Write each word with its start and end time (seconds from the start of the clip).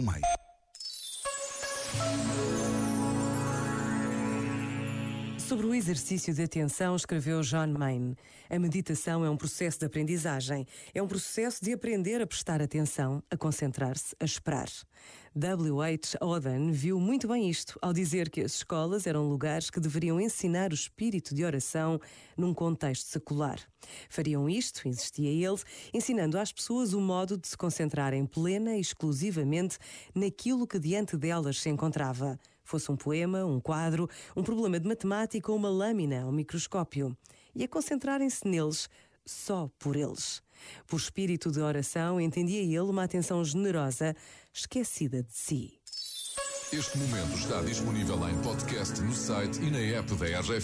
do 0.00 0.06
meio. 0.06 0.29
Sobre 5.50 5.66
o 5.66 5.74
exercício 5.74 6.32
de 6.32 6.44
atenção, 6.44 6.94
escreveu 6.94 7.40
John 7.40 7.66
Maine. 7.76 8.14
A 8.48 8.56
meditação 8.56 9.24
é 9.24 9.28
um 9.28 9.36
processo 9.36 9.80
de 9.80 9.84
aprendizagem. 9.84 10.64
É 10.94 11.02
um 11.02 11.08
processo 11.08 11.64
de 11.64 11.72
aprender 11.72 12.22
a 12.22 12.26
prestar 12.26 12.62
atenção, 12.62 13.20
a 13.28 13.36
concentrar-se, 13.36 14.14
a 14.20 14.24
esperar. 14.24 14.68
W. 15.34 15.82
H. 15.82 16.16
Auden 16.20 16.70
viu 16.70 17.00
muito 17.00 17.26
bem 17.26 17.50
isto 17.50 17.76
ao 17.82 17.92
dizer 17.92 18.30
que 18.30 18.40
as 18.40 18.52
escolas 18.52 19.08
eram 19.08 19.28
lugares 19.28 19.70
que 19.70 19.80
deveriam 19.80 20.20
ensinar 20.20 20.70
o 20.70 20.74
espírito 20.74 21.34
de 21.34 21.44
oração 21.44 21.98
num 22.36 22.54
contexto 22.54 23.08
secular. 23.08 23.58
Fariam 24.08 24.48
isto, 24.48 24.86
insistia 24.86 25.30
ele, 25.30 25.60
ensinando 25.92 26.38
às 26.38 26.52
pessoas 26.52 26.92
o 26.92 27.00
modo 27.00 27.36
de 27.36 27.48
se 27.48 27.56
concentrarem 27.56 28.24
plena 28.24 28.76
e 28.76 28.80
exclusivamente 28.80 29.78
naquilo 30.14 30.64
que 30.64 30.78
diante 30.78 31.16
delas 31.16 31.60
se 31.60 31.68
encontrava 31.68 32.38
fosse 32.70 32.90
um 32.90 32.96
poema, 32.96 33.44
um 33.44 33.60
quadro, 33.60 34.08
um 34.36 34.42
problema 34.42 34.78
de 34.78 34.86
matemática 34.86 35.50
ou 35.50 35.58
uma 35.58 35.68
lâmina 35.68 36.22
ao 36.22 36.32
microscópio, 36.32 37.16
e 37.54 37.64
a 37.64 37.68
concentrarem-se 37.68 38.46
neles 38.46 38.88
só 39.26 39.70
por 39.78 39.96
eles. 39.96 40.42
Por 40.86 40.98
espírito 40.98 41.50
de 41.50 41.60
oração, 41.60 42.20
entendia 42.20 42.60
ele 42.60 42.90
uma 42.90 43.04
atenção 43.04 43.44
generosa, 43.44 44.14
esquecida 44.52 45.22
de 45.22 45.32
si. 45.32 45.80
Este 46.72 46.98
momento 46.98 47.36
está 47.36 47.60
disponível 47.62 48.16
em 48.28 48.40
podcast 48.42 49.00
no 49.00 49.12
site 49.12 49.60
e 49.60 49.70
na 49.72 49.80
app 49.80 50.14
da 50.14 50.26
RGF. 50.26 50.58